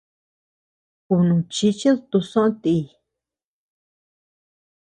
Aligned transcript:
Kunuchichid 1.05 1.99
tusoʼö 2.09 2.47
ti. 2.61 2.75